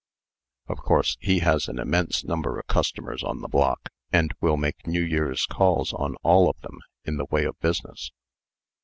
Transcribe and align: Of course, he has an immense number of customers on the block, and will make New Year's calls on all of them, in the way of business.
Of 0.67 0.79
course, 0.79 1.15
he 1.21 1.41
has 1.41 1.67
an 1.67 1.77
immense 1.77 2.23
number 2.23 2.57
of 2.57 2.65
customers 2.65 3.21
on 3.23 3.41
the 3.41 3.47
block, 3.47 3.89
and 4.11 4.33
will 4.41 4.57
make 4.57 4.87
New 4.87 5.03
Year's 5.03 5.45
calls 5.45 5.93
on 5.93 6.15
all 6.23 6.49
of 6.49 6.59
them, 6.61 6.79
in 7.05 7.17
the 7.17 7.27
way 7.29 7.45
of 7.45 7.59
business. 7.59 8.11